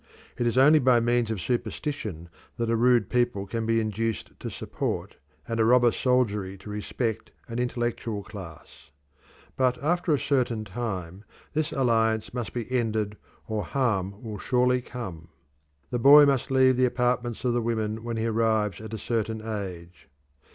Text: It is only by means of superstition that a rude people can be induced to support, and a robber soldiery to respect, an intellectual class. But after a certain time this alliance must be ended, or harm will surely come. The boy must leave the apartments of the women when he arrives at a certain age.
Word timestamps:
It 0.35 0.47
is 0.47 0.57
only 0.57 0.79
by 0.79 0.99
means 0.99 1.29
of 1.29 1.39
superstition 1.39 2.27
that 2.57 2.71
a 2.71 2.75
rude 2.75 3.07
people 3.07 3.45
can 3.45 3.67
be 3.67 3.79
induced 3.79 4.31
to 4.39 4.49
support, 4.49 5.17
and 5.47 5.59
a 5.59 5.63
robber 5.63 5.91
soldiery 5.91 6.57
to 6.57 6.71
respect, 6.71 7.29
an 7.47 7.59
intellectual 7.59 8.23
class. 8.23 8.89
But 9.55 9.77
after 9.77 10.11
a 10.11 10.17
certain 10.17 10.65
time 10.65 11.23
this 11.53 11.71
alliance 11.71 12.33
must 12.33 12.51
be 12.51 12.65
ended, 12.71 13.15
or 13.47 13.63
harm 13.63 14.23
will 14.23 14.39
surely 14.39 14.81
come. 14.81 15.27
The 15.91 15.99
boy 15.99 16.25
must 16.25 16.49
leave 16.49 16.77
the 16.77 16.85
apartments 16.89 17.45
of 17.45 17.53
the 17.53 17.61
women 17.61 18.03
when 18.03 18.17
he 18.17 18.25
arrives 18.25 18.81
at 18.81 18.95
a 18.95 18.97
certain 18.97 19.39
age. 19.47 20.09